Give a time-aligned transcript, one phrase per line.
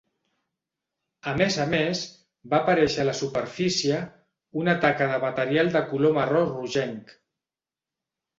[1.31, 2.01] A més a més,
[2.53, 3.99] va aparèixer a la superfície
[4.63, 7.15] una taca de material de color marró rogenc.